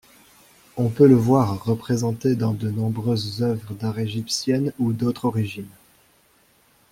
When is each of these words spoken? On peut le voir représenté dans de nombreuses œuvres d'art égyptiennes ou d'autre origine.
On 0.77 0.89
peut 0.89 1.07
le 1.07 1.13
voir 1.13 1.63
représenté 1.63 2.33
dans 2.35 2.53
de 2.55 2.71
nombreuses 2.71 3.43
œuvres 3.43 3.75
d'art 3.75 3.99
égyptiennes 3.99 4.73
ou 4.79 4.93
d'autre 4.93 5.25
origine. 5.25 5.67